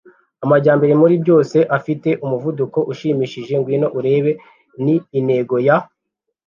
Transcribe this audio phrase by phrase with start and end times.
[0.45, 3.53] amajyambere muri byose afite umuvuduko ushimishije.
[3.59, 4.31] «ngwino urebe»
[4.83, 5.77] ni intego ya